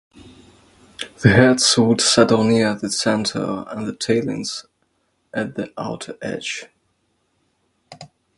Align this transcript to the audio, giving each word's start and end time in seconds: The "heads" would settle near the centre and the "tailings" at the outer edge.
The 1.21 1.29
"heads" 1.29 1.77
would 1.77 2.01
settle 2.01 2.43
near 2.43 2.73
the 2.73 2.89
centre 2.89 3.65
and 3.67 3.85
the 3.85 3.95
"tailings" 3.95 4.65
at 5.31 5.53
the 5.53 5.71
outer 5.77 6.17
edge. 6.23 6.65